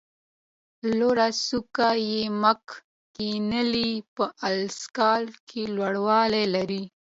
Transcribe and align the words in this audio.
لوړه 0.99 1.27
څوکه 1.45 1.89
یې 2.09 2.21
مک 2.41 2.63
کینلي 3.15 3.91
په 4.15 4.23
الاسکا 4.47 5.13
کې 5.47 5.61
لوړوالی 5.75 6.45
لري. 6.55 6.83